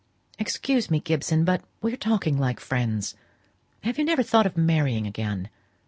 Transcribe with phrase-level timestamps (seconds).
[0.39, 3.13] Excuse me, Gibson, but we're talking like friends.
[3.83, 5.47] Have you never thought of marrying again?